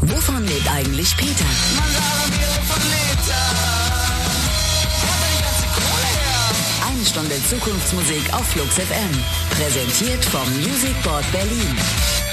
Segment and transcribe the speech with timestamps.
[0.00, 1.44] Wovon lebt eigentlich Peter?
[6.88, 9.24] Eine Stunde Zukunftsmusik auf Flux FM.
[9.50, 12.29] Präsentiert vom Music Board Berlin.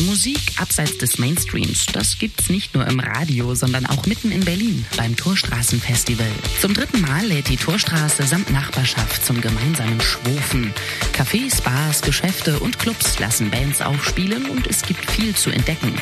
[0.00, 4.84] Musik abseits des Mainstreams, das gibt's nicht nur im Radio, sondern auch mitten in Berlin
[4.96, 6.30] beim Torstraßenfestival.
[6.60, 10.72] Zum dritten Mal lädt die Torstraße samt Nachbarschaft zum gemeinsamen Schwofen.
[11.12, 15.94] Cafés, Bars, Geschäfte und Clubs lassen Bands aufspielen und es gibt viel zu entdecken.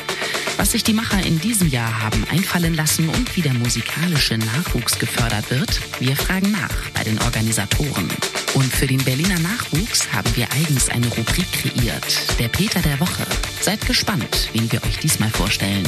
[0.57, 4.97] Was sich die Macher in diesem Jahr haben einfallen lassen und wie der musikalische Nachwuchs
[4.99, 8.09] gefördert wird, wir fragen nach bei den Organisatoren.
[8.53, 13.25] Und für den Berliner Nachwuchs haben wir eigens eine Rubrik kreiert, der Peter der Woche.
[13.61, 15.87] Seid gespannt, wen wir euch diesmal vorstellen.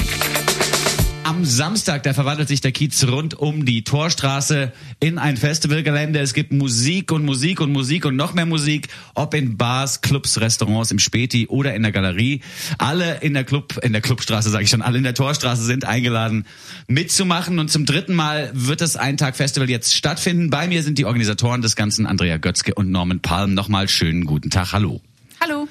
[1.25, 6.19] Am Samstag, da verwandelt sich der Kiez rund um die Torstraße in ein Festivalgelände.
[6.19, 10.39] Es gibt Musik und Musik und Musik und noch mehr Musik, ob in Bars, Clubs,
[10.39, 12.41] Restaurants, im Späti oder in der Galerie.
[12.77, 15.83] Alle in der Club, in der Clubstraße sage ich schon, alle in der Torstraße sind
[15.83, 16.45] eingeladen
[16.87, 20.51] mitzumachen und zum dritten Mal wird das Eintag-Festival jetzt stattfinden.
[20.51, 23.55] Bei mir sind die Organisatoren des Ganzen, Andrea Götzke und Norman Palm.
[23.55, 25.01] Nochmal schönen guten Tag, hallo.
[25.41, 25.67] Hallo.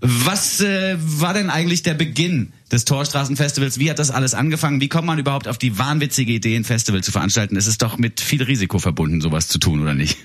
[0.00, 3.78] Was äh, war denn eigentlich der Beginn des Torstraßenfestivals?
[3.78, 4.80] Wie hat das alles angefangen?
[4.80, 7.56] Wie kommt man überhaupt auf die wahnwitzige Idee, ein Festival zu veranstalten?
[7.56, 10.16] Es ist doch mit viel Risiko verbunden, sowas zu tun, oder nicht?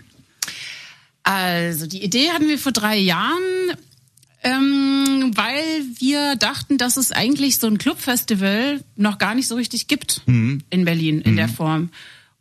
[1.24, 3.42] Also die Idee hatten wir vor drei Jahren,
[4.44, 9.88] ähm, weil wir dachten, dass es eigentlich so ein Clubfestival noch gar nicht so richtig
[9.88, 10.62] gibt mhm.
[10.70, 11.38] in Berlin in mhm.
[11.38, 11.90] der Form.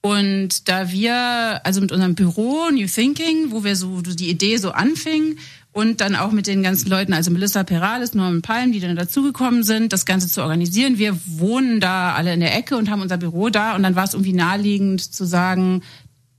[0.03, 4.73] Und da wir, also mit unserem Büro New Thinking, wo wir so die Idee so
[4.73, 5.39] anfing,
[5.75, 9.65] und dann auch mit den ganzen Leuten, also Melissa Perales, Norman Palm, die dann dazugekommen
[9.65, 10.99] sind, das Ganze zu organisieren.
[10.99, 14.05] Wir wohnen da alle in der Ecke und haben unser Büro da und dann war
[14.05, 15.83] es irgendwie naheliegend zu sagen,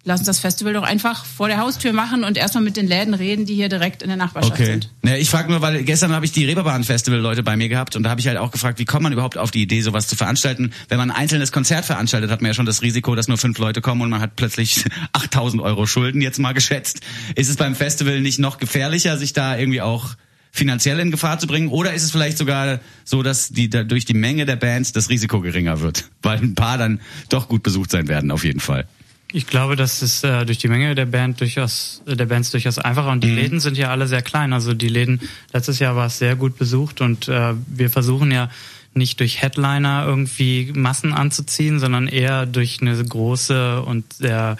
[0.05, 3.13] lass uns das Festival doch einfach vor der Haustür machen und erstmal mit den Läden
[3.13, 4.65] reden, die hier direkt in der Nachbarschaft okay.
[4.65, 4.91] sind.
[5.03, 8.11] Ja, ich frage nur, weil gestern habe ich die Reeperbahn-Festival-Leute bei mir gehabt und da
[8.11, 10.71] habe ich halt auch gefragt, wie kommt man überhaupt auf die Idee, sowas zu veranstalten?
[10.87, 13.57] Wenn man ein einzelnes Konzert veranstaltet, hat man ja schon das Risiko, dass nur fünf
[13.57, 17.01] Leute kommen und man hat plötzlich 8000 Euro Schulden, jetzt mal geschätzt.
[17.35, 20.15] Ist es beim Festival nicht noch gefährlicher, sich da irgendwie auch
[20.51, 21.67] finanziell in Gefahr zu bringen?
[21.67, 25.09] Oder ist es vielleicht sogar so, dass die da durch die Menge der Bands das
[25.09, 26.05] Risiko geringer wird?
[26.21, 28.87] Weil ein paar dann doch gut besucht sein werden, auf jeden Fall.
[29.31, 32.77] Ich glaube, das ist äh, durch die Menge der Band durchaus, äh, der Bands durchaus
[32.77, 33.35] einfacher und die mhm.
[33.35, 34.53] Läden sind ja alle sehr klein.
[34.53, 35.21] Also die Läden,
[35.51, 38.49] letztes Jahr war es sehr gut besucht und äh, wir versuchen ja
[38.93, 44.57] nicht durch Headliner irgendwie Massen anzuziehen, sondern eher durch eine große und sehr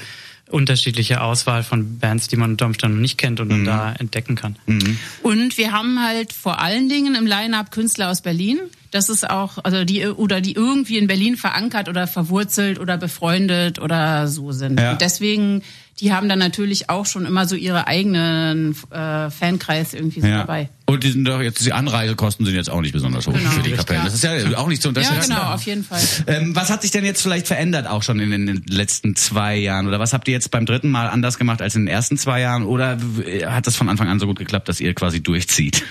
[0.50, 3.66] unterschiedliche Auswahl von Bands, die man unter Umständen noch nicht kennt und mhm.
[3.66, 4.58] da entdecken kann.
[4.68, 4.97] Mhm.
[5.24, 8.59] Und wir haben halt vor allen Dingen im Line-Up Künstler aus Berlin.
[8.96, 13.78] Das ist auch, also die oder die irgendwie in Berlin verankert oder verwurzelt oder befreundet
[13.78, 14.80] oder so sind.
[14.80, 14.94] Ja.
[14.94, 15.64] Und deswegen
[16.00, 20.40] die haben dann natürlich auch schon immer so ihre eigenen äh, Fankreis irgendwie so ja.
[20.40, 20.70] dabei.
[20.86, 23.64] Und die sind doch jetzt die Anreisekosten sind jetzt auch nicht besonders hoch genau, für
[23.64, 24.04] die Kapellen.
[24.06, 25.32] Das ist ja auch nicht so unterschätzen.
[25.32, 26.02] Ja, genau, auf jeden Fall.
[26.28, 29.88] Ähm, was hat sich denn jetzt vielleicht verändert auch schon in den letzten zwei Jahren?
[29.88, 32.42] Oder was habt ihr jetzt beim dritten Mal anders gemacht als in den ersten zwei
[32.42, 32.64] Jahren?
[32.64, 32.98] Oder
[33.46, 35.84] hat das von Anfang an so gut geklappt, dass ihr quasi durchzieht?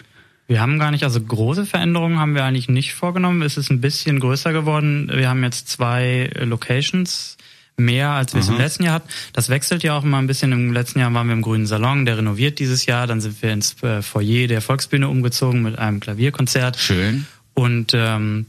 [0.47, 3.43] Wir haben gar nicht, also große Veränderungen haben wir eigentlich nicht vorgenommen.
[3.43, 5.10] Es ist ein bisschen größer geworden.
[5.12, 7.38] Wir haben jetzt zwei Locations
[7.77, 9.09] mehr, als wir es im letzten Jahr hatten.
[9.32, 10.53] Das wechselt ja auch immer ein bisschen.
[10.53, 13.06] Im letzten Jahr waren wir im Grünen Salon, der renoviert dieses Jahr.
[13.06, 16.76] Dann sind wir ins äh, Foyer der Volksbühne umgezogen mit einem Klavierkonzert.
[16.76, 17.26] Schön.
[17.55, 18.47] Und ähm,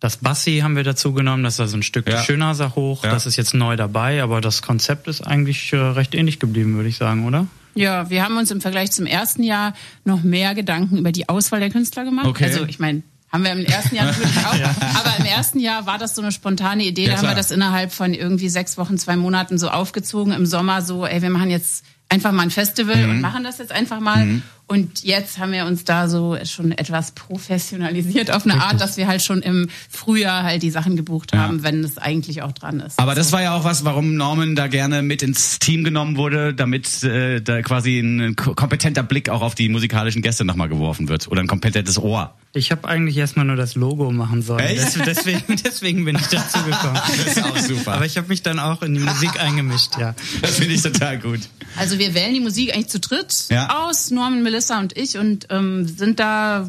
[0.00, 2.22] das Bassi haben wir dazu genommen, das ist also ein Stück ja.
[2.22, 3.04] Schönhauser hoch.
[3.04, 3.10] Ja.
[3.10, 6.88] Das ist jetzt neu dabei, aber das Konzept ist eigentlich äh, recht ähnlich geblieben, würde
[6.88, 7.46] ich sagen, oder?
[7.76, 11.60] Ja, wir haben uns im Vergleich zum ersten Jahr noch mehr Gedanken über die Auswahl
[11.60, 12.26] der Künstler gemacht.
[12.26, 12.44] Okay.
[12.44, 14.54] Also ich meine, haben wir im ersten Jahr natürlich auch.
[14.54, 14.74] ja.
[14.94, 17.04] Aber im ersten Jahr war das so eine spontane Idee.
[17.04, 20.32] Ja, da haben wir das innerhalb von irgendwie sechs Wochen, zwei Monaten so aufgezogen.
[20.32, 23.10] Im Sommer so, ey, wir machen jetzt einfach mal ein Festival mhm.
[23.10, 24.24] und machen das jetzt einfach mal.
[24.24, 24.42] Mhm.
[24.68, 28.68] Und jetzt haben wir uns da so schon etwas professionalisiert auf eine Richtig.
[28.68, 31.62] Art, dass wir halt schon im Frühjahr halt die Sachen gebucht haben, ja.
[31.62, 32.98] wenn es eigentlich auch dran ist.
[32.98, 36.52] Aber das war ja auch was, warum Norman da gerne mit ins Team genommen wurde,
[36.52, 41.28] damit äh, da quasi ein kompetenter Blick auch auf die musikalischen Gäste nochmal geworfen wird
[41.28, 42.34] oder ein kompetentes Ohr.
[42.56, 44.60] Ich habe eigentlich erstmal nur das Logo machen sollen.
[44.60, 44.98] Echt?
[45.04, 46.96] Deswegen, deswegen bin ich dazu gekommen.
[47.26, 47.94] Das ist auch super.
[47.94, 50.14] Aber ich habe mich dann auch in die Musik eingemischt, ja.
[50.42, 51.40] Das finde ich total gut.
[51.76, 53.84] Also wir wählen die Musik eigentlich zu dritt ja.
[53.84, 56.66] aus, Norman, Melissa und ich und ähm, sind da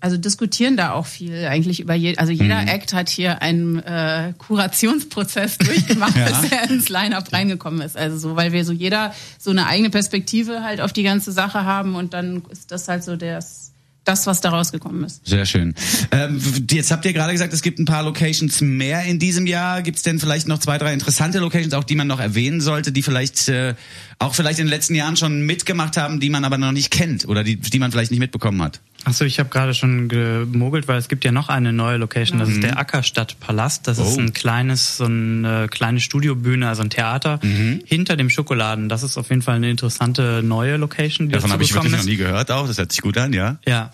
[0.00, 2.68] also diskutieren da auch viel eigentlich über je, also jeder mhm.
[2.68, 6.40] Act hat hier einen äh, Kurationsprozess durchgemacht, ja.
[6.40, 7.96] bis er ins Line-up reingekommen ist.
[7.96, 11.64] Also so, weil wir so jeder so eine eigene Perspektive halt auf die ganze Sache
[11.64, 13.66] haben und dann ist das halt so das
[14.06, 15.26] das, was da rausgekommen ist.
[15.26, 15.74] Sehr schön.
[16.12, 16.40] Ähm,
[16.70, 19.82] jetzt habt ihr gerade gesagt, es gibt ein paar Locations mehr in diesem Jahr.
[19.82, 22.92] Gibt es denn vielleicht noch zwei, drei interessante Locations, auch die man noch erwähnen sollte,
[22.92, 23.74] die vielleicht äh,
[24.18, 27.28] auch vielleicht in den letzten Jahren schon mitgemacht haben, die man aber noch nicht kennt
[27.28, 28.80] oder die, die man vielleicht nicht mitbekommen hat?
[29.04, 32.38] Achso, ich habe gerade schon gemogelt, weil es gibt ja noch eine neue Location.
[32.40, 33.86] Das ist der Ackerstadtpalast.
[33.86, 34.16] Das ist Mhm.
[34.16, 34.20] Oh.
[34.26, 37.82] ein kleines, so eine kleine Studiobühne, also ein Theater Mhm.
[37.84, 38.88] hinter dem Schokoladen.
[38.88, 42.00] Das ist auf jeden Fall eine interessante neue Location, die Davon habe ich wirklich noch
[42.00, 42.06] ist.
[42.06, 42.66] nie gehört auch.
[42.66, 43.58] Das hört sich gut an, ja.
[43.66, 43.92] Ja.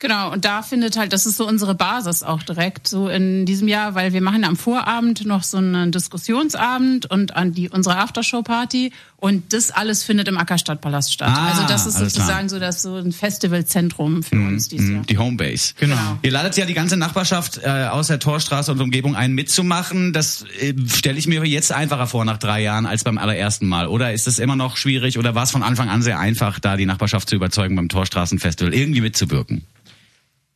[0.00, 3.68] Genau, und da findet halt, das ist so unsere Basis auch direkt so in diesem
[3.68, 8.92] Jahr, weil wir machen am Vorabend noch so einen Diskussionsabend und an die unsere Aftershow-Party
[9.18, 11.28] und das alles findet im Ackerstadtpalast statt.
[11.30, 15.00] Ah, also das ist sozusagen so das so ein Festivalzentrum für uns dieses Jahr.
[15.00, 15.74] Mhm, Die Homebase.
[15.78, 16.18] Genau.
[16.22, 20.14] Ihr ladet ja die ganze Nachbarschaft äh, aus der Torstraße und Umgebung ein, mitzumachen.
[20.14, 23.86] Das äh, stelle ich mir jetzt einfacher vor nach drei Jahren als beim allerersten Mal.
[23.86, 26.78] Oder ist es immer noch schwierig oder war es von Anfang an sehr einfach, da
[26.78, 29.66] die Nachbarschaft zu überzeugen, beim Torstraßenfestival irgendwie mitzuwirken?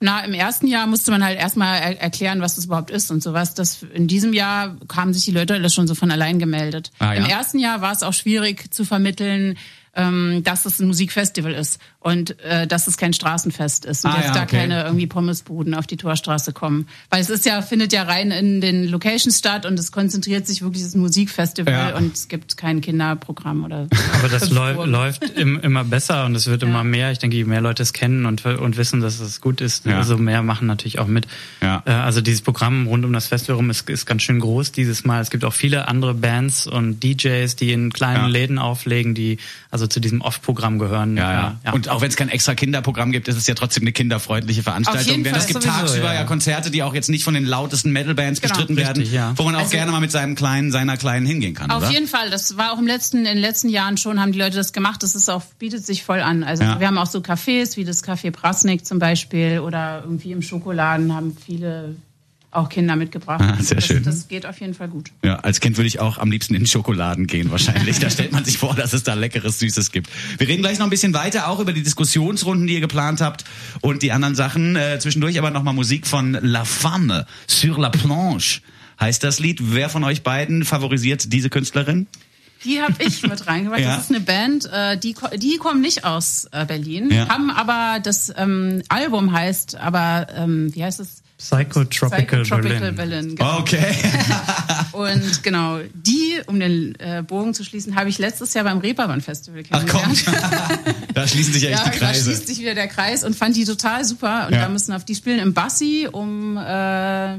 [0.01, 3.23] Na, im ersten Jahr musste man halt erstmal er erklären, was das überhaupt ist und
[3.23, 3.55] sowas.
[3.55, 6.91] Das, in diesem Jahr haben sich die Leute alles schon so von allein gemeldet.
[6.99, 7.21] Ah, ja?
[7.21, 9.57] Im ersten Jahr war es auch schwierig zu vermitteln,
[9.97, 14.17] ähm, dass es ein Musikfestival ist und äh, dass es kein Straßenfest ist und Ah,
[14.17, 14.57] dass ja, da okay.
[14.59, 16.89] keine irgendwie Pommesbuden auf die Torstraße kommen.
[17.11, 20.63] Weil es ist ja, findet ja rein in den Locations statt und es konzentriert sich
[20.63, 21.97] wirklich das Musikfestival Ja.
[21.97, 23.87] und es gibt kein Kinderprogramm oder
[24.19, 27.11] Aber das läu läuft im, immer besser und es wird immer mehr.
[27.13, 29.99] Ich denke, je mehr Leute es kennen und, und wissen, dass es gut ist, Ja.
[29.99, 31.27] umso mehr machen natürlich auch mit.
[31.63, 31.83] Ja.
[31.87, 35.05] Äh, Also dieses Programm rund um das Festival rum ist, ist ganz schön groß dieses
[35.05, 35.21] Mal.
[35.23, 38.27] Es gibt auch viele andere Bands und DJs, die in kleinen Ja.
[38.27, 39.39] Läden auflegen, die
[39.71, 41.17] also zu diesem Off-Programm gehören.
[41.17, 41.57] Ja, ja.
[41.65, 41.73] Ja.
[41.73, 45.07] Und auch wenn es kein extra Kinderprogramm gibt, ist es ja trotzdem eine kinderfreundliche Veranstaltung.
[45.07, 46.21] jeden Denn Fall, es gibt sowieso, tagsüber ja.
[46.21, 46.25] ja.
[46.25, 48.53] Konzerte, die auch jetzt nicht von den lautesten Metal-Bands Genau.
[48.55, 49.33] bestritten werden, Richtig, ja.
[49.37, 51.91] wo man auch Also- gerne mal mit seinem kleinen, seiner kleinen hingehen kann, Auf oder?
[51.91, 54.57] jeden Fall, das war auch im letzten, in den letzten Jahren schon, haben die Leute
[54.57, 55.03] das gemacht.
[55.03, 56.43] Das ist auch, bietet sich voll an.
[56.45, 56.81] Also Ja.
[56.81, 61.15] wir haben auch so Cafés wie das Café Prasnik zum Beispiel oder irgendwie im Schokoladen
[61.15, 61.97] haben viele
[62.55, 63.41] auch Kinder mitgebracht.
[63.43, 64.03] Ah, sehr das, schön.
[64.03, 65.11] Das geht auf jeden Fall gut.
[65.25, 67.99] Ja, als Kind würde ich auch am liebsten in den Schokoladen gehen, wahrscheinlich.
[67.99, 70.09] da stellt man sich vor, dass es da leckeres Süßes gibt.
[70.39, 73.45] Wir reden gleich noch ein bisschen weiter, auch über die Diskussionsrunden, die ihr geplant habt
[73.81, 74.77] und die anderen Sachen.
[74.77, 78.61] Äh, zwischendurch aber nochmal Musik von La Femme, Sur la Planche
[79.01, 79.59] heißt das Lied.
[79.75, 82.07] Wer von euch beiden favorisiert diese Künstlerin?
[82.65, 83.81] Die habe ich mit reingebracht.
[83.85, 83.97] Ja.
[83.97, 87.29] Das ist eine Band, äh, die, die kommen nicht aus äh, Berlin, Ja.
[87.29, 91.24] haben aber das ähm, Album heißt, aber ähm, wie heißt es?
[91.45, 92.97] Psychotropical, Psychotropical Berlin.
[92.97, 93.37] Berlin.
[93.37, 93.59] genau.
[93.59, 93.95] Okay.
[94.93, 99.21] Und genau, die, um den äh, Bogen zu schließen, habe ich letztes Jahr beim Reeperbahn
[99.21, 100.79] Festival Ach komm, kennengelernt.
[101.15, 102.25] da schließen sich ja echt Ja, die da Kreise.
[102.25, 104.47] schließt sich wieder der Kreis und fand die total super.
[104.47, 104.63] Und Ja.
[104.63, 107.39] da müssen auf die spielen im Bassi um äh,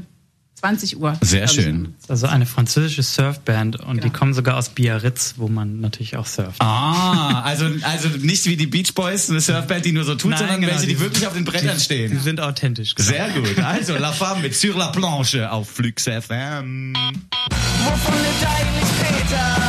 [0.58, 1.16] 20 Uhr.
[1.20, 1.94] Sehr schön.
[2.08, 4.12] Also eine französische Surfband und die Genau.
[4.18, 6.60] kommen sogar aus Biarritz, wo man natürlich auch surft.
[6.62, 10.38] Ah, also, also nicht wie die Beach Boys, eine Surfband, die nur so tut, Nein,
[10.38, 12.20] sondern genau, welche, die, die- wirklich auf den Brettern Die stehen.
[12.20, 12.94] sind authentisch.
[12.94, 13.08] Genau.
[13.08, 13.58] Sehr gut.
[13.62, 16.94] Also, La Femme mit Sur la Planche auf Flux FM.
[16.94, 19.65] Wovon lebt eigentlich Peter?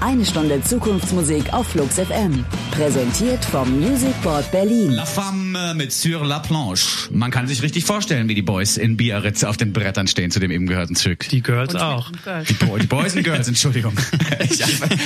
[0.00, 2.44] Eine Stunde Zukunftsmusik auf Flux FM.
[2.70, 4.92] Präsentiert vom Music Board Berlin.
[4.92, 7.08] La Femme mit Sur la Planche.
[7.10, 10.38] Man kann sich richtig vorstellen, wie die Boys in Biarritz auf den Brettern stehen zu
[10.38, 11.28] dem eben gehörten Stück.
[11.28, 12.10] Die Girls Und auch.
[12.48, 13.94] Die, Bo die Boys und Girls, Entschuldigung.
[14.48, 14.58] Ich,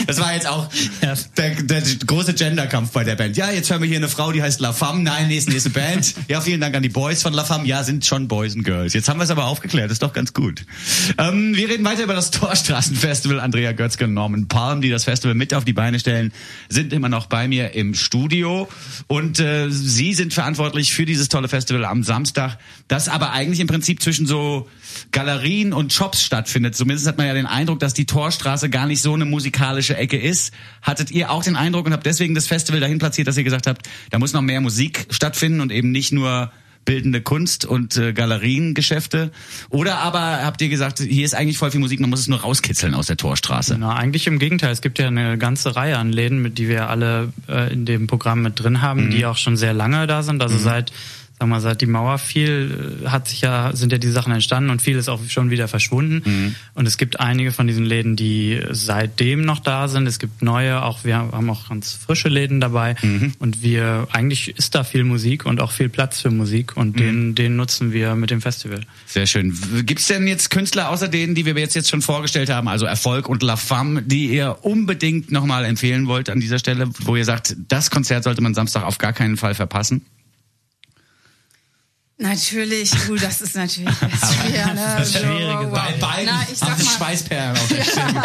[0.07, 0.69] das war jetzt auch
[1.37, 3.37] der, der große Genderkampf bei der Band.
[3.37, 5.03] Ja, jetzt hören wir hier eine Frau, die heißt La Femme.
[5.03, 6.15] Nein, nächste, nächste Band.
[6.29, 7.65] Ja, vielen Dank an die Boys von La Femme.
[7.67, 8.93] Ja, sind schon Boys und Girls.
[8.93, 9.91] Jetzt haben wir es aber aufgeklärt.
[9.91, 10.65] Ist doch ganz gut.
[11.17, 12.31] Ähm, wir reden weiter über das
[13.01, 13.41] Torstraßenfestival.
[13.41, 16.33] Andrea Götzke und Norman Palm, die das Festival mit auf die Beine stellen,
[16.69, 18.69] sind immer noch bei mir im Studio.
[19.07, 22.59] Und äh, sie sind verantwortlich für dieses tolle Festival am Samstag,
[22.89, 24.69] das aber eigentlich im Prinzip zwischen so
[25.13, 26.77] Galerien und Shops stattfindet.
[26.77, 30.19] Zumindest hat man ja den Eindruck, dass die Torstraße gar nicht so eine musikalische Ecke
[30.19, 30.53] ist.
[30.83, 33.67] Hattet ihr auch den Eindruck und habt deswegen das Festival dahin platziert, dass ihr gesagt
[33.67, 36.53] habt, da muss noch mehr Musik stattfinden und eben nicht nur
[36.85, 39.31] bildende Kunst und äh, Galeriengeschäfte?
[39.69, 42.41] Oder aber habt ihr gesagt, hier ist eigentlich voll viel Musik, man muss es nur
[42.41, 43.77] rauskitzeln aus der Torstraße?
[43.79, 44.73] Na, eigentlich im Gegenteil.
[44.73, 48.07] Es gibt ja eine ganze Reihe an Läden, mit die wir alle äh, in dem
[48.07, 49.11] Programm mit drin haben, Mhm.
[49.11, 50.43] die auch schon sehr lange da sind.
[50.43, 50.93] Also seit
[51.41, 54.69] sag mal, seit die Mauer fiel, äh, hat sich ja, sind ja die Sachen entstanden
[54.69, 56.23] und viel ist auch schon wieder verschwunden.
[56.25, 56.55] Mhm.
[56.75, 60.07] Und es gibt einige von diesen Läden, die seitdem noch da sind.
[60.07, 62.95] Es gibt neue, auch wir haben auch ganz frische Läden dabei.
[63.01, 63.33] Mhm.
[63.39, 66.99] Und wir, eigentlich ist da viel Musik und auch viel Platz für Musik und Mhm.
[66.99, 68.81] den, den nutzen wir mit dem Festival.
[69.07, 69.57] Sehr schön.
[69.87, 73.29] Gibt's denn jetzt Künstler außer denen, die wir jetzt, jetzt schon vorgestellt haben, also Erfolg
[73.29, 77.57] und La Femme, die ihr unbedingt nochmal empfehlen wollt an dieser Stelle, wo ihr sagt,
[77.69, 80.03] das Konzert sollte man Samstag auf gar keinen Fall verpassen?
[82.21, 84.95] Natürlich, du, das ist natürlich das schwer, ne?
[84.99, 85.65] Das ist So, schwierig wow.
[85.65, 85.95] gesagt.
[86.27, 88.23] Na, ich sag mal, Schweißperlen auf der Stirn.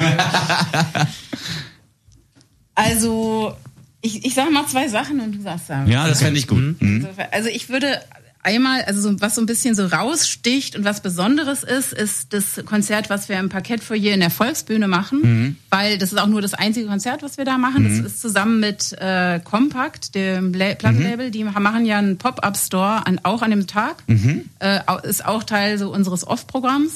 [2.74, 3.56] also
[4.02, 5.88] ich, ich sag mal zwei Sachen und du sagst dann.
[5.88, 6.80] Ja, das fände ich gut.
[6.80, 7.08] Mhm.
[7.30, 8.02] Also ich würde
[8.42, 12.64] Einmal, also so, was so ein bisschen so raussticht und was Besonderes ist, ist das
[12.64, 15.56] Konzert, was wir im Parkettfoyer in der Volksbühne machen, Mhm.
[15.70, 17.84] weil das ist auch nur das einzige Konzert, was wir da machen.
[17.88, 20.78] Das ist zusammen mit äh, Compact, dem La Mhm.
[20.78, 23.96] Plattenlabel, die machen ja einen Pop-Up-Store an, auch an dem Tag.
[24.06, 24.44] Mhm.
[24.60, 26.92] Äh, ist auch Teil so unseres Off-Programms.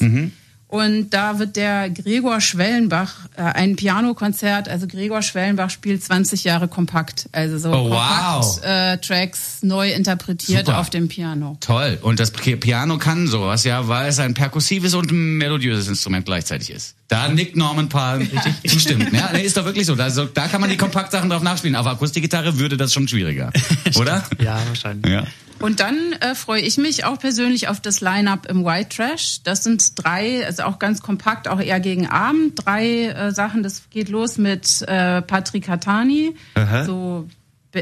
[0.73, 6.67] Und da wird der Gregor Schwellenbach äh, ein Pianokonzert, also Gregor Schwellenbach spielt 20 Jahre
[6.67, 8.41] kompakt, also so Oh, wow.
[8.41, 10.79] kompakt äh, Tracks neu interpretiert Super.
[10.79, 11.59] auf dem Piano.
[11.61, 11.99] Toll.
[12.01, 16.71] Und das Pi- Piano kann sowas, ja, weil es ein perkussives und melodiöses Instrument gleichzeitig
[16.71, 16.95] ist.
[17.09, 18.27] Da nickt Norman Palm
[18.67, 19.13] zustimmend.
[19.13, 19.95] Ja, nee, ist doch wirklich so.
[19.95, 20.25] Da, so.
[20.25, 21.77] da kann man die Kompaktsachen drauf nachspielen.
[21.77, 23.53] Auf Akustikgitarre würde das schon schwieriger.
[23.97, 24.25] Oder?
[24.43, 25.13] Ja, wahrscheinlich.
[25.13, 25.25] Ja.
[25.63, 29.43] Und dann äh, freue ich mich auch persönlich auf das Line-Up im White Trash.
[29.45, 32.67] Das sind drei, also auch ganz kompakt, auch eher gegen Abend.
[32.67, 33.63] Drei äh, Sachen.
[33.63, 36.85] Das geht los mit äh, Patrick Hatani, Aha.
[36.85, 37.29] so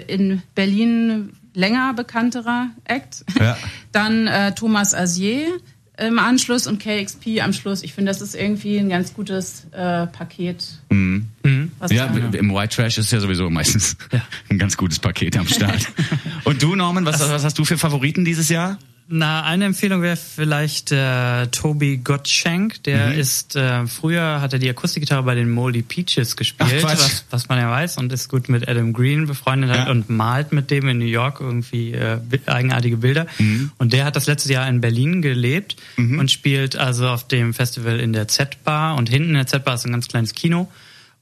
[0.07, 3.25] in Berlin länger bekannterer Act.
[3.39, 3.57] Ja.
[3.93, 5.47] Dann äh, Thomas Azier
[6.07, 7.83] im Anschluss und KXP am Schluss.
[7.83, 10.65] Ich finde, das ist irgendwie ein ganz gutes äh, Paket.
[11.79, 13.97] Was Ja, da- im White Trash ist ja sowieso meistens
[14.51, 15.87] ein ganz gutes Paket am Start.
[16.45, 18.79] Und du, Norman, was, was hast du für Favoriten dieses Jahr?
[19.13, 22.85] Na, eine Empfehlung wäre vielleicht äh, Toby Gottschenk.
[22.85, 23.19] Der Mhm.
[23.19, 27.49] ist äh, früher hat er die Akustikgitarre bei den Moldy Peaches gespielt, Ach, was, was
[27.49, 29.91] man ja weiß, und ist gut mit Adam Green befreundet Ja.
[29.91, 33.27] und malt mit dem in New York irgendwie äh, eigenartige Bilder.
[33.39, 33.73] Mhm.
[33.79, 37.99] Und der hat das letzte Jahr in Berlin gelebt und spielt also auf dem Festival
[37.99, 40.69] in der Z-Bar und hinten in der Z-Bar ist ein ganz kleines Kino.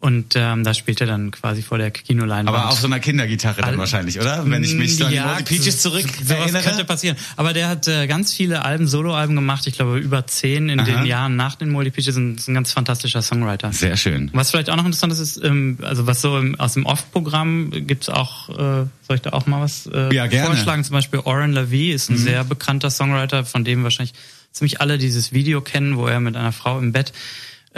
[0.00, 2.57] Und ähm, da spielt er dann quasi vor der Kinoleinwand.
[2.57, 4.49] Aber auf so einer Kindergitarre dann wahrscheinlich, oder?
[4.49, 6.62] Wenn ich mich so an die Peaches zurück Sowas erinnere.
[6.62, 7.17] könnte passieren.
[7.37, 9.67] Aber der hat äh, ganz viele Alben, Soloalben gemacht.
[9.67, 10.87] Ich glaube über zehn in Aha.
[10.87, 12.17] den Jahren nach den Moldy Peaches.
[12.17, 13.73] Ist ein ganz fantastischer Songwriter.
[13.73, 14.31] Sehr schön.
[14.35, 17.73] Was vielleicht auch noch interessant ist, ist ähm, also was so im, aus dem Off-Programm
[17.73, 20.49] gibt's auch, äh, soll ich da auch mal was äh, Ja, gerne.
[20.50, 20.52] Mhm.
[20.55, 20.85] vorschlagen?
[20.85, 24.14] Zum Beispiel Oren Levy ist ein sehr bekannter Songwriter, von dem wahrscheinlich
[24.52, 27.12] ziemlich alle dieses Video kennen, wo er mit einer Frau im Bett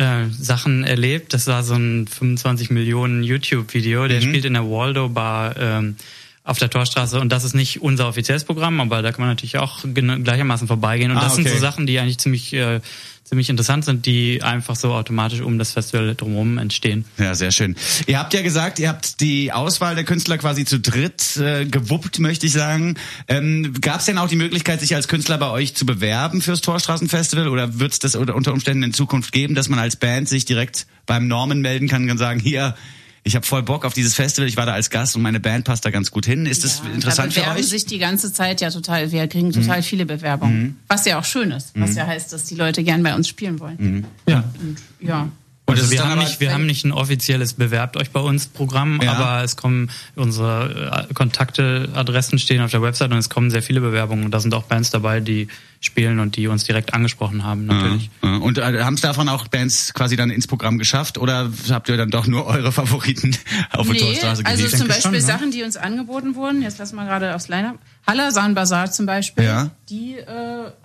[0.01, 1.35] äh, Sachen erlebt.
[1.35, 4.05] Das war so ein 25 Millionen YouTube-Video.
[4.05, 4.09] Mhm.
[4.09, 5.97] Der spielt in der Waldo Bar ähm,
[6.51, 9.59] auf der Torstraße und das ist nicht unser offizielles Programm, aber da kann man natürlich
[9.59, 11.13] auch gleichermaßen vorbeigehen.
[11.13, 11.55] Und Ah, das sind okay.
[11.55, 12.81] so Sachen, die eigentlich ziemlich äh,
[13.23, 17.05] ziemlich interessant sind, die einfach so automatisch um das Festival drumherum entstehen.
[17.17, 17.77] Ja, sehr schön.
[18.09, 22.19] Ihr habt ja gesagt, ihr habt die Auswahl der Künstler quasi zu dritt äh, gewuppt,
[22.19, 22.97] möchte ich sagen.
[23.29, 26.61] Ähm, Gab es denn auch die Möglichkeit, sich als Künstler bei euch zu bewerben fürs
[26.63, 30.45] Torstraßenfestival oder wird es das unter Umständen in Zukunft geben, dass man als Band sich
[30.45, 32.75] direkt beim Norman melden kann und sagen, hier,
[33.23, 35.65] ich habe voll Bock auf dieses Festival, ich war da als Gast und meine Band
[35.65, 36.47] passt da ganz gut hin.
[36.47, 37.67] Ist das Ja, interessant da für bewerben euch?
[37.67, 37.71] Mhm.
[37.71, 40.79] sich die ganze Zeit ja total, wir kriegen total viele Bewerbungen.
[40.89, 43.61] Was ja auch schön ist, was ja heißt, dass die Leute gern bei uns spielen
[43.61, 43.77] wollen.
[43.79, 44.05] Mhm.
[44.27, 44.45] Ja.
[44.61, 45.29] Und, ja.
[45.71, 49.13] Also wir haben, nicht, wir haben nicht ein offizielles Bewerbt euch bei uns Programm, Ja.
[49.13, 53.63] aber es kommen unsere äh, Kontakte, Adressen stehen auf der Website und es kommen sehr
[53.63, 55.49] viele Bewerbungen und da sind auch Bands dabei, die
[55.83, 58.11] spielen und die uns direkt angesprochen haben natürlich.
[58.23, 58.37] Ja, ja.
[58.37, 61.97] Und äh, haben es davon auch Bands quasi dann ins Programm geschafft oder habt ihr
[61.97, 63.35] dann doch nur eure Favoriten
[63.73, 64.77] auf der Nee, Torstraße also gelegt?
[64.79, 65.21] zum Beispiel schon, ne?
[65.23, 67.79] Sachen, die uns angeboten wurden, jetzt lassen wir gerade aufs Line-Up.
[68.07, 69.71] Hallasan Bazaar zum Beispiel, Ja.
[69.89, 70.27] die äh,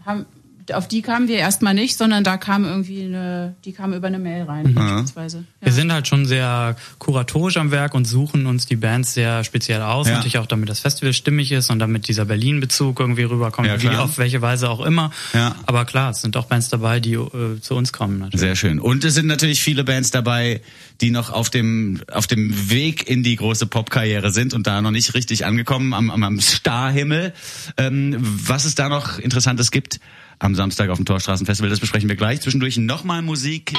[0.05, 0.25] haben,
[0.73, 4.19] auf die kamen wir erstmal nicht, sondern da kam irgendwie eine, die kam über eine
[4.19, 5.45] Mail rein, beispielsweise.
[5.61, 5.67] Ja.
[5.67, 9.81] Wir sind halt schon sehr kuratorisch am Werk und suchen uns die Bands sehr speziell
[9.81, 10.07] aus.
[10.07, 10.15] Ja.
[10.15, 13.89] Natürlich auch, damit das Festival stimmig ist und damit dieser Berlin-Bezug irgendwie rüberkommt, Ja, wie
[13.89, 15.11] auf welche Weise auch immer.
[15.33, 15.55] Ja.
[15.65, 18.19] Aber klar, es sind auch Bands dabei, die äh, zu uns kommen.
[18.19, 18.39] Natürlich.
[18.39, 18.79] Sehr schön.
[18.79, 20.61] Und es sind natürlich viele Bands dabei,
[21.01, 24.91] die noch auf dem auf dem Weg in die große Popkarriere sind und da noch
[24.91, 27.33] nicht richtig angekommen am, am, am Starhimmel.
[27.77, 29.99] Ähm, was es da noch Interessantes gibt
[30.39, 32.41] am Samstag auf dem Torstraßenfestival, das besprechen wir gleich.
[32.41, 33.73] Zwischendurch nochmal Musik.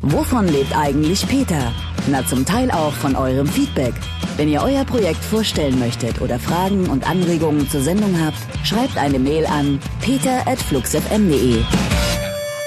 [0.00, 1.74] Wovon lebt eigentlich Peter?
[2.08, 3.94] Na, zum Teil auch von eurem Feedback.
[4.36, 9.18] Wenn ihr euer Projekt vorstellen möchtet oder Fragen und Anregungen zur Sendung habt, schreibt eine
[9.18, 11.64] Mail an peter.fluxfm.de.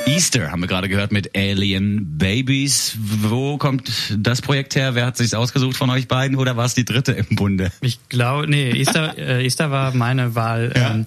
[0.06, 2.98] Easter haben wir gerade gehört mit Alien Babies.
[3.00, 4.96] Wo kommt das Projekt her?
[4.96, 7.72] Wer hat sich's ausgesucht von euch beiden oder war es die dritte im Bunde?
[7.82, 10.74] Ich glaube, nee, Easter, äh, Easter war meine Wahl.
[10.76, 10.92] Ja.
[10.92, 11.06] Ähm,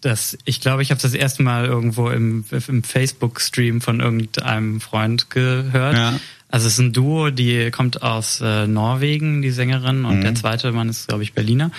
[0.00, 5.30] das, ich glaube, ich habe das erste Mal irgendwo im, im Facebook-Stream von irgendeinem Freund
[5.30, 5.96] gehört.
[5.96, 6.20] Ja.
[6.48, 10.72] Also es ist ein Duo, die kommt aus äh, Norwegen, die Sängerin, und der zweite
[10.72, 11.70] Mann ist, glaube ich, Berliner.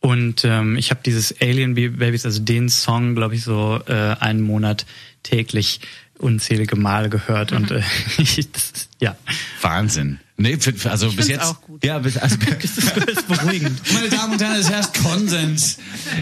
[0.00, 4.42] Und ähm, ich habe dieses Alien Babies, also den Song, glaube ich, so äh, einen
[4.42, 4.84] Monat
[5.24, 5.80] täglich
[6.18, 7.52] unzählige Male gehört.
[7.52, 7.82] Und äh,
[8.18, 9.16] ich, das, ja,
[9.60, 10.20] Wahnsinn.
[10.36, 11.44] Nee, für, für, also bis jetzt.
[11.44, 11.84] auch gut.
[11.84, 13.80] Ja, bis, also, das ist beruhigend.
[13.92, 15.78] Meine Damen und Herren, es herrscht Konsens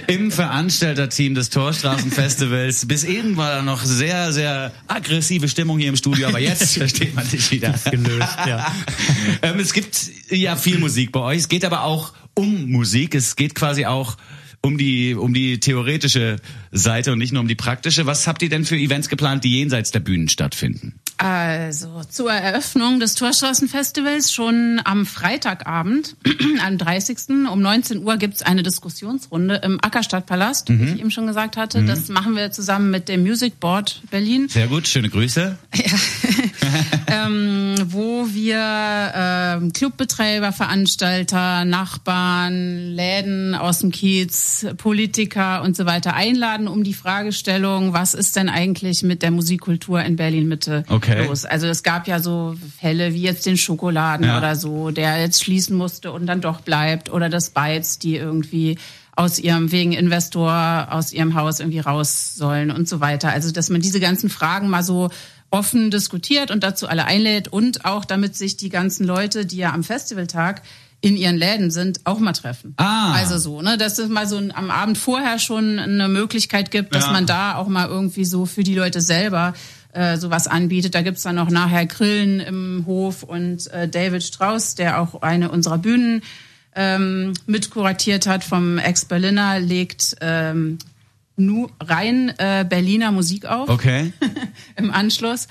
[0.07, 2.87] im Veranstalterteam des Torstraßenfestivals.
[2.87, 7.15] Bis eben war da noch sehr, sehr aggressive Stimmung hier im Studio, aber jetzt versteht
[7.15, 7.75] man sich wieder.
[7.91, 8.75] gelöst, ja.
[9.41, 11.39] ähm, es gibt ja viel Musik bei euch.
[11.39, 13.15] Es geht aber auch um Musik.
[13.15, 14.17] Es geht quasi auch
[14.63, 16.37] um die, um die theoretische
[16.71, 18.07] Seite und nicht nur um die praktische.
[18.07, 20.95] Was habt ihr denn für Events geplant, die jenseits der Bühnen stattfinden?
[21.19, 26.17] Also zur Eröffnung des Torstraßenfestivals schon am Freitagabend,
[26.67, 27.49] am 30.
[27.51, 30.81] um 19 Uhr gibt's eine Diskussionsrunde im Ackerstadtpalast, mhm.
[30.81, 31.81] wie ich eben schon gesagt hatte.
[31.81, 31.87] Mhm.
[31.87, 34.49] Das machen wir zusammen mit dem Music Board Berlin.
[34.49, 35.59] Sehr gut, schöne Grüße.
[35.75, 35.93] Ja.
[37.27, 46.15] ähm, wo wir äh, Clubbetreiber, Veranstalter, Nachbarn, Läden aus dem Kiez, Politiker und so weiter
[46.15, 50.85] einladen, um die Fragestellung, was ist denn eigentlich mit der Musikkultur in Berlin Mitte?
[50.89, 51.45] Okay los.
[51.45, 54.39] Also es gab ja so Fälle wie jetzt den Schokoladen ja.
[54.39, 58.79] oder so, der jetzt schließen musste und dann doch bleibt oder das Bytes, die irgendwie
[59.15, 63.31] aus ihrem wegen Investor aus ihrem Haus irgendwie raus sollen und so weiter.
[63.31, 65.11] Also dass man diese ganzen Fragen mal so
[65.53, 69.73] offen diskutiert und dazu alle einlädt und auch damit sich die ganzen Leute, die ja
[69.73, 70.63] am Festivaltag
[71.03, 72.75] in ihren Läden sind, auch mal treffen.
[72.77, 73.13] Ah.
[73.13, 76.95] Also so, ne, dass es mal so ein, am Abend vorher schon eine Möglichkeit gibt,
[76.95, 77.13] dass ja.
[77.13, 79.53] man da auch mal irgendwie so für die Leute selber
[79.93, 80.95] äh, sowas anbietet.
[80.95, 85.51] Da gibt's dann noch nachher Grillen im Hof und äh, David Strauss, der auch eine
[85.51, 86.23] unserer Bühnen
[86.75, 90.79] ähm, mitkuratiert hat vom Ex-Berliner, legt ähm,
[91.37, 93.69] nur rein äh, Berliner Musik auf.
[93.69, 94.13] Okay.
[94.77, 95.49] Im Anschluss.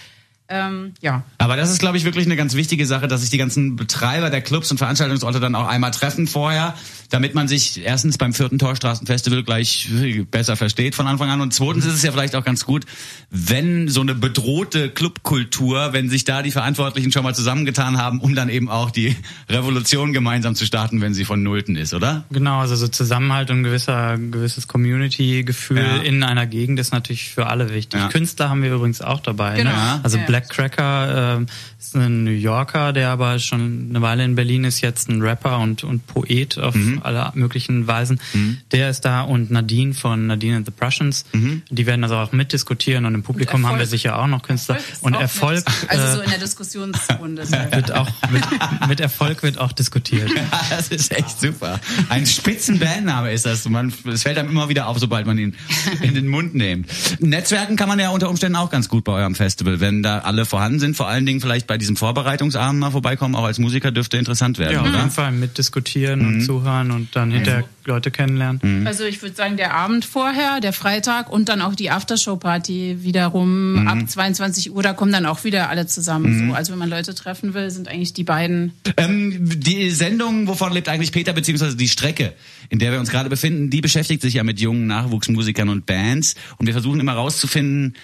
[0.52, 1.24] Ähm, ja.
[1.38, 4.30] Aber das ist, glaube ich, wirklich eine ganz wichtige Sache, dass sich die ganzen Betreiber
[4.30, 6.76] der Clubs und Veranstaltungsorte dann auch einmal treffen vorher,
[7.12, 9.89] damit man sich erstens beim vierten Torstraßenfestival gleich
[10.32, 12.86] besser versteht von Anfang an und zweitens ist es ja vielleicht auch ganz gut,
[13.30, 18.34] wenn so eine bedrohte Clubkultur, wenn sich da die Verantwortlichen schon mal zusammengetan haben, um
[18.34, 19.15] dann eben auch die
[19.50, 22.24] Revolution gemeinsam zu starten, wenn sie von Nullten ist, oder?
[22.32, 25.98] Genau, also so Zusammenhalt und gewisser gewisses Community-Gefühl ja.
[25.98, 28.00] in einer Gegend ist natürlich für alle wichtig.
[28.00, 28.08] Ja.
[28.08, 29.58] Künstler haben wir übrigens auch dabei.
[29.58, 29.63] Ne?
[29.63, 29.72] Genau.
[29.72, 30.00] Ne?
[30.03, 30.25] Also ja.
[30.25, 31.46] Black Cracker äh,
[31.80, 35.60] ist ein New Yorker, der aber schon eine Weile in Berlin ist, jetzt ein Rapper
[35.60, 37.00] und, und Poet auf mhm.
[37.03, 38.20] Alle möglichen Weisen.
[38.34, 38.58] Mhm.
[38.72, 41.25] Der ist da und Nadine von Nadine and the Prussians.
[41.34, 41.63] Mhm.
[41.70, 44.75] Die werden also auch mitdiskutieren und im Publikum und haben wir sicher auch noch Künstler.
[44.75, 45.65] Erfolg und Erfolg.
[45.65, 47.51] Mit, also so in der Diskussionsrunde.
[47.72, 48.43] wird auch, mit,
[48.88, 50.29] mit, Erfolg wird auch diskutiert.
[50.70, 51.79] das ist echt super.
[52.10, 53.67] Ein Spitzenbandname ist das.
[53.67, 55.55] Man, es fällt einem immer wieder auf, sobald man ihn
[56.01, 56.88] in den Mund nimmt.
[57.20, 60.46] Netzwerken kann man ja unter Umständen auch ganz gut bei eurem Festival, wenn da alle
[60.46, 60.96] vorhanden sind.
[60.96, 63.35] Vor allen Dingen vielleicht bei diesem Vorbereitungsabend mal vorbeikommen.
[63.35, 64.74] Auch als Musiker dürfte interessant werden.
[64.74, 66.27] Ja, auf jeden Fall mitdiskutieren mhm.
[66.27, 68.59] und zuhören und dann hinterher Leute kennenlernen.
[68.63, 68.87] Mhm.
[68.87, 73.81] Also ich würde sagen, der Abend vorher, der Freitag und dann auch die Aftershow-Party wiederum
[73.81, 73.87] mhm.
[73.87, 76.46] ab 22 Uhr, da kommen dann auch wieder alle zusammen.
[76.46, 76.50] Mhm.
[76.50, 78.74] So, also wenn man Leute treffen will, sind eigentlich die beiden.
[78.98, 82.33] Ähm, die Sendung, wovon lebt eigentlich Peter, beziehungsweise die Strecke,
[82.70, 86.35] in der wir uns gerade befinden, die beschäftigt sich ja mit jungen Nachwuchsmusikern und Bands.
[86.57, 87.96] Und wir versuchen immer rauszufinden,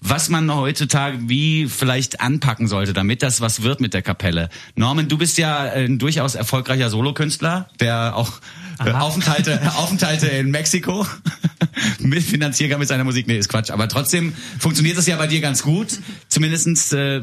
[0.00, 4.48] was man heutzutage wie vielleicht anpacken sollte, damit das was wird mit der Kapelle.
[4.74, 8.40] Norman, du bist ja ein durchaus erfolgreicher Solokünstler, der auch
[8.78, 8.90] äh,
[9.22, 11.06] Aufenthalte, Aufenthalte in Mexiko
[12.00, 13.26] mitfinanzieren kann mit seiner Musik.
[13.26, 13.70] Nee, ist Quatsch.
[13.70, 15.98] Aber trotzdem funktioniert das ja bei dir ganz gut.
[16.28, 17.22] Zumindestens äh,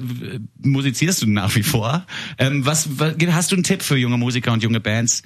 [0.62, 2.06] musizierst du nach wie vor.
[2.38, 5.24] Ähm, was, was hast du einen Tipp für junge Musiker und junge Bands,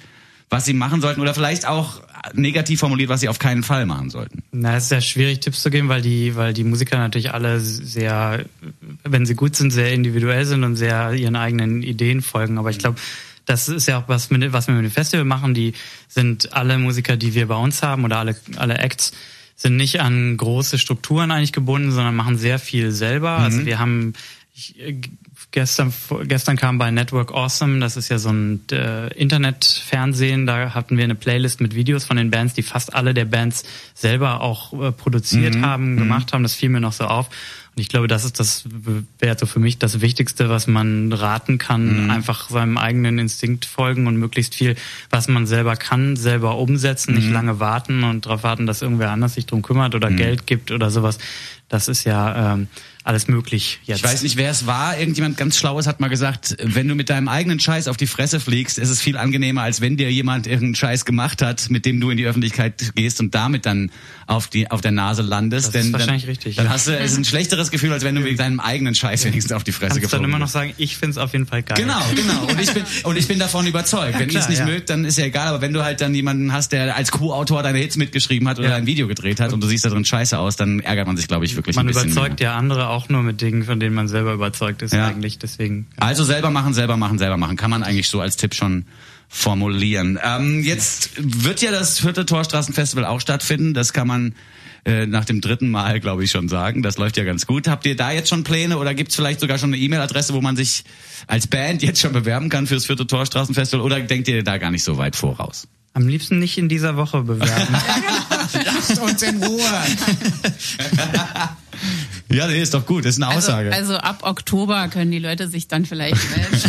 [0.50, 4.10] was sie machen sollten oder vielleicht auch negativ formuliert, was sie auf keinen Fall machen
[4.10, 4.42] sollten?
[4.52, 7.60] Na, es ist sehr schwierig, Tipps zu geben, weil die, weil die Musiker natürlich alle
[7.60, 8.44] sehr,
[9.04, 12.58] wenn sie gut sind, sehr individuell sind und sehr ihren eigenen Ideen folgen.
[12.58, 12.98] Aber ich glaube,
[13.44, 15.54] das ist ja auch was, mit, was wir mit dem Festival machen.
[15.54, 15.74] Die
[16.08, 19.12] sind alle Musiker, die wir bei uns haben oder alle, alle Acts
[19.56, 23.30] sind nicht an große Strukturen eigentlich gebunden, sondern machen sehr viel selber.
[23.30, 23.54] Also mhm.
[23.54, 24.12] Also wir haben
[24.56, 24.76] ich,
[25.50, 25.92] gestern
[26.28, 31.04] gestern kam bei Network Awesome, das ist ja so ein äh, Internetfernsehen, da hatten wir
[31.04, 34.92] eine Playlist mit Videos von den Bands, die fast alle der Bands selber auch äh,
[34.92, 35.66] produziert mhm.
[35.66, 35.98] haben, mhm.
[35.98, 36.44] gemacht haben.
[36.44, 37.30] Das fiel mir noch so auf.
[37.76, 38.64] Und ich glaube, das ist das
[39.18, 42.04] wäre so für mich das Wichtigste, was man raten kann.
[42.04, 42.10] Mhm.
[42.10, 44.76] Einfach seinem eigenen Instinkt folgen und möglichst viel,
[45.10, 47.18] was man selber kann, selber umsetzen, mhm.
[47.18, 50.16] nicht lange warten und darauf warten, dass irgendwer anders sich drum kümmert oder mhm.
[50.16, 51.18] Geld gibt oder sowas.
[51.68, 52.68] Das ist ja ähm,
[53.04, 53.98] alles möglich jetzt.
[53.98, 54.98] Ich weiß nicht, wer es war.
[54.98, 58.40] Irgendjemand ganz Schlaues hat mal gesagt, wenn du mit deinem eigenen Scheiß auf die Fresse
[58.40, 62.00] fliegst, ist es viel angenehmer, als wenn dir jemand irgendeinen Scheiß gemacht hat, mit dem
[62.00, 63.90] du in die Öffentlichkeit gehst und damit dann
[64.26, 65.66] auf die auf der Nase landest.
[65.66, 66.56] Das denn ist wahrscheinlich dann, richtig.
[66.56, 69.24] Dann hast du es ist ein schlechteres Gefühl, als wenn du mit deinem eigenen Scheiß
[69.26, 71.76] wenigstens auf die Fresse geflogen dann immer noch sagen, ich find's auf jeden Fall geil.
[71.76, 72.46] Genau, genau.
[72.46, 74.14] Und ich bin und ich bin davon überzeugt.
[74.14, 74.64] Ja, wenn ihr es nicht ja.
[74.64, 75.48] mögt, dann ist ja egal.
[75.48, 78.70] Aber wenn du halt dann jemanden hast, der als Co-Autor deine Hits mitgeschrieben hat oder
[78.70, 78.76] ja.
[78.76, 81.28] ein Video gedreht hat und du siehst da drin Scheiße aus, dann ärgert man sich,
[81.28, 82.14] glaube ich, wirklich man ein bisschen.
[82.14, 85.06] Man überzeugt ja andere auch nur mit Dingen, von denen man selber überzeugt ist ja.
[85.06, 85.38] eigentlich.
[85.38, 85.86] Deswegen.
[85.96, 86.06] Ja.
[86.06, 87.56] Also selber machen, selber machen, selber machen.
[87.56, 88.84] Kann man eigentlich so als Tipp schon
[89.28, 90.18] formulieren.
[90.22, 93.74] Ähm, jetzt wird ja das vierte Torstraßenfestival auch stattfinden.
[93.74, 94.34] Das kann man
[94.84, 96.82] äh, nach dem dritten Mal, glaube ich, schon sagen.
[96.82, 97.68] Das läuft ja ganz gut.
[97.68, 100.40] Habt ihr da jetzt schon Pläne oder gibt es vielleicht sogar schon eine E-Mail-Adresse, wo
[100.40, 100.84] man sich
[101.26, 104.84] als Band jetzt schon bewerben kann fürs vierte Torstraßenfestival oder denkt ihr da gar nicht
[104.84, 105.66] so weit voraus?
[105.94, 107.74] Am liebsten nicht in dieser Woche bewerben.
[108.64, 109.60] Lasst uns in Ruhe.
[112.34, 113.04] ja, nee, ist doch gut.
[113.04, 113.72] Das ist eine Aussage.
[113.72, 116.60] Also, also ab Oktober können die Leute sich dann vielleicht melden.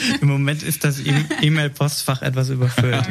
[0.21, 3.05] Im Moment ist das E- E-Mail-Postfach etwas überfüllt.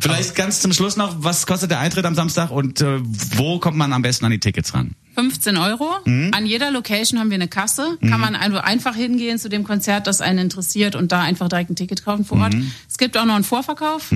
[0.00, 3.76] Vielleicht ganz zum Schluss noch, was kostet der Eintritt am Samstag und äh, wo kommt
[3.76, 4.94] man am besten an die Tickets ran?
[5.16, 5.90] 15 Euro.
[6.04, 6.30] Mhm.
[6.32, 7.98] An jeder Location haben wir eine Kasse.
[8.00, 11.68] Kann man also einfach hingehen zu dem Konzert, das einen interessiert und da einfach direkt
[11.68, 12.54] ein Ticket kaufen vor Ort.
[12.54, 12.70] Mhm.
[12.88, 14.12] Es gibt auch noch einen Vorverkauf.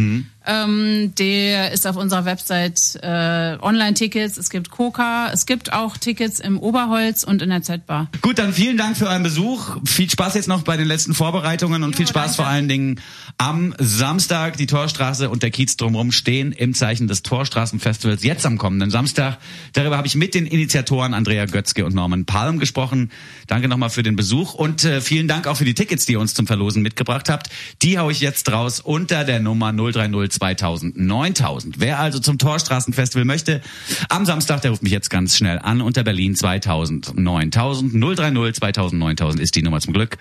[0.47, 4.39] Ähm, der ist auf unserer Website äh, Online-Tickets.
[4.39, 5.31] Es gibt Coca.
[5.33, 8.09] Es gibt auch Tickets im Oberholz und in der Z-Bar.
[8.23, 9.77] Gut, dann vielen Dank für euren Besuch.
[9.85, 12.37] Viel Spaß jetzt noch bei den letzten Vorbereitungen und Jo, viel Spaß danke.
[12.37, 13.01] vor allen Dingen
[13.39, 14.57] am Samstag.
[14.57, 19.39] Die Torstraße und der Kiez drumherum stehen im Zeichen des Torstraßenfestivals jetzt am kommenden Samstag.
[19.73, 23.11] Darüber habe ich mit den Initiatoren Andrea Götzke und Norman Palm gesprochen.
[23.47, 26.21] Danke nochmal für den Besuch und äh, vielen Dank auch für die Tickets, die ihr
[26.21, 27.49] uns zum Verlosen mitgebracht habt.
[27.83, 31.81] Die haue ich jetzt raus unter der Nummer 030 2000 9000.
[31.81, 33.61] Wer also zum Torstraßenfestival möchte,
[34.09, 37.95] am Samstag, der ruft mich jetzt ganz schnell an unter Berlin 2000 9000.
[37.95, 40.19] 030 2000 9000 ist die Nummer zum Glück.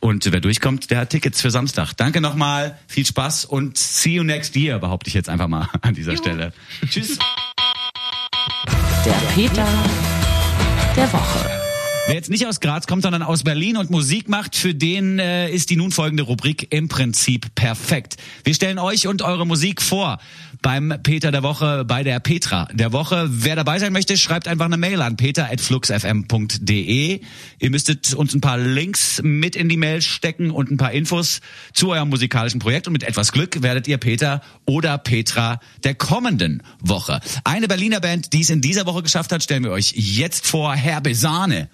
[0.00, 1.94] Und wer durchkommt, der hat Tickets für Samstag.
[1.96, 5.94] Danke nochmal, viel Spaß und see you next year, behaupte ich jetzt einfach mal an
[5.94, 6.52] dieser Stelle.
[6.88, 7.18] Tschüss.
[9.04, 9.66] Der Peter
[10.96, 11.65] der Woche.
[12.06, 15.50] Wer jetzt nicht aus Graz kommt, sondern aus Berlin und Musik macht, für den äh,
[15.50, 18.16] ist die nun folgende Rubrik im Prinzip perfekt.
[18.44, 20.20] Wir stellen euch und eure Musik vor
[20.62, 23.26] beim Peter der Woche, bei der Petra der Woche.
[23.28, 27.20] Wer dabei sein möchte, schreibt einfach eine Mail an peter.fluxfm.de.
[27.58, 31.40] Ihr müsstet uns ein paar Links mit in die Mail stecken und ein paar Infos
[31.72, 36.62] zu eurem musikalischen Projekt und mit etwas Glück werdet ihr Peter oder Petra der kommenden
[36.78, 37.18] Woche.
[37.42, 40.76] Eine Berliner Band, die es in dieser Woche geschafft hat, stellen wir euch jetzt vor.
[40.76, 41.68] Herr Besane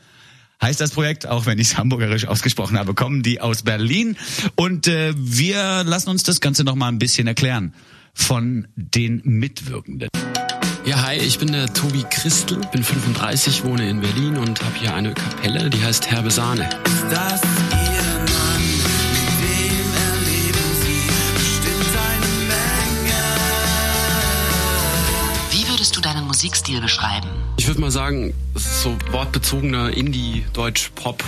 [0.62, 4.16] heißt das Projekt, auch wenn ich es hamburgerisch ausgesprochen habe, kommen die aus Berlin
[4.54, 7.74] und äh, wir lassen uns das Ganze noch mal ein bisschen erklären
[8.14, 10.08] von den Mitwirkenden.
[10.84, 14.94] Ja, hi, ich bin der Tobi Christel, bin 35, wohne in Berlin und habe hier
[14.94, 16.68] eine Kapelle, die heißt Herbe Sahne.
[17.08, 18.62] Das ihr Mann,
[19.14, 23.22] mit wem erleben Sie bestimmt eine Menge.
[25.50, 27.51] Wie würdest du deinen Musikstil beschreiben?
[27.62, 31.22] Ich würde mal sagen, es ist so wortbezogener Indie-Deutsch-Pop,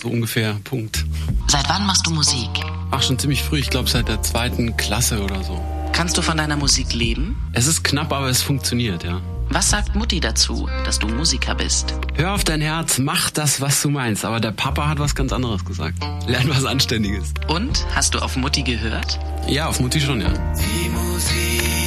[0.00, 1.04] so ungefähr, Punkt.
[1.48, 2.48] Seit wann machst du Musik?
[2.92, 5.60] Ach, schon ziemlich früh, ich glaube seit der zweiten Klasse oder so.
[5.92, 7.36] Kannst du von deiner Musik leben?
[7.54, 9.20] Es ist knapp, aber es funktioniert, ja.
[9.48, 11.92] Was sagt Mutti dazu, dass du Musiker bist?
[12.14, 14.24] Hör auf dein Herz, mach das, was du meinst.
[14.24, 15.98] Aber der Papa hat was ganz anderes gesagt.
[16.28, 17.34] Lern was Anständiges.
[17.48, 19.18] Und hast du auf Mutti gehört?
[19.48, 20.28] Ja, auf Mutti schon, ja.
[20.28, 21.79] Die Musik,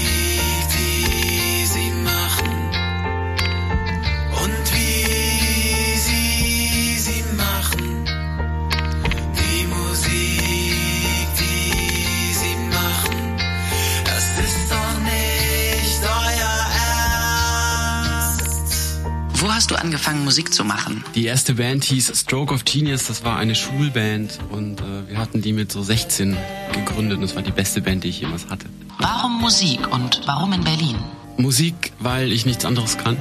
[20.54, 21.04] zu machen?
[21.16, 25.42] Die erste Band hieß Stroke of Genius, das war eine Schulband und äh, wir hatten
[25.42, 26.38] die mit so 16
[26.74, 28.68] gegründet und es war die beste Band, die ich jemals hatte.
[29.00, 30.98] Warum Musik und warum in Berlin?
[31.38, 33.18] Musik, weil ich nichts anderes kann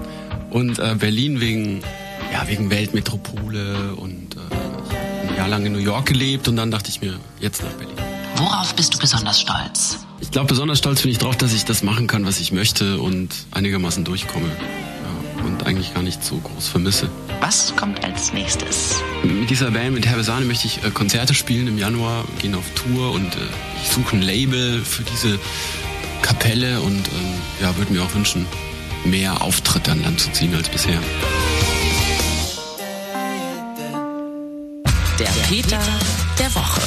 [0.50, 1.82] und äh, Berlin wegen,
[2.32, 6.90] ja, wegen Weltmetropole und äh, ein Jahr lang in New York gelebt und dann dachte
[6.90, 7.96] ich mir, jetzt nach Berlin.
[8.36, 9.98] Worauf bist du besonders stolz?
[10.20, 13.00] Ich glaube, besonders stolz bin ich drauf, dass ich das machen kann, was ich möchte
[13.00, 14.50] und einigermaßen durchkomme
[15.44, 17.08] und eigentlich gar nicht so groß vermisse.
[17.40, 19.02] Was kommt als nächstes?
[19.22, 22.64] Mit dieser Band, mit Herbe Sahne, möchte ich äh, Konzerte spielen im Januar, gehen auf
[22.74, 23.38] Tour und äh,
[23.82, 25.38] ich suche ein Label für diese
[26.22, 28.46] Kapelle und ähm, ja, würde mir auch wünschen,
[29.04, 31.00] mehr Auftritte an Land zu ziehen als bisher.
[35.18, 35.80] Der Peter
[36.38, 36.80] der Woche.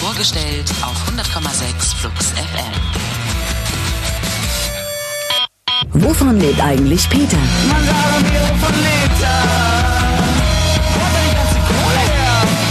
[0.00, 3.15] Vorgestellt auf 100,6 Flux FM.
[5.98, 7.38] Wovon lebt eigentlich Peter?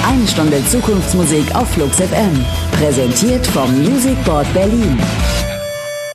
[0.08, 2.46] Eine Stunde Zukunftsmusik auf Flux FM.
[2.72, 5.00] Präsentiert vom Music Board Berlin.